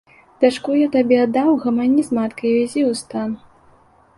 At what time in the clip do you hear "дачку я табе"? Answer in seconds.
0.43-1.19